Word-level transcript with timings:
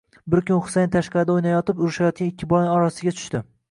Bir 0.33 0.39
kun 0.47 0.63
Xusayin 0.69 0.89
tashqarida 0.95 1.37
o'ynayotib, 1.37 1.85
urishayotgan 1.87 2.35
ikki 2.35 2.53
bolaning 2.55 2.77
orasiga 2.81 3.19
tushdi. 3.19 3.49